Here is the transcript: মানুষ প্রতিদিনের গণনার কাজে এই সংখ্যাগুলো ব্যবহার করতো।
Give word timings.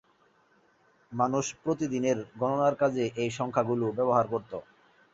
মানুষ 1.11 1.45
প্রতিদিনের 1.63 2.17
গণনার 2.39 2.75
কাজে 2.75 3.05
এই 3.15 3.31
সংখ্যাগুলো 3.39 3.85
ব্যবহার 3.97 4.25
করতো। 4.27 4.57